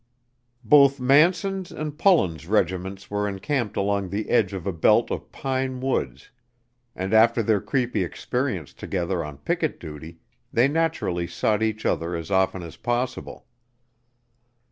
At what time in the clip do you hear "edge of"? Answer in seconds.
4.31-4.65